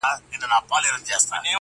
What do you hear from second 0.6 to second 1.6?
بادونه ژر شمعي--!